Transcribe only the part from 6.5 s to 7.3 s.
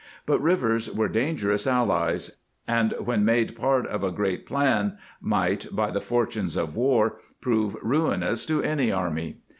of war,